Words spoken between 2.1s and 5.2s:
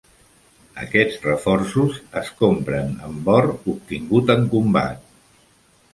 es compren amb or obtingut en combat.